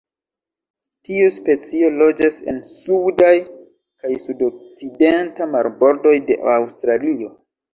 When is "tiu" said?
1.09-1.25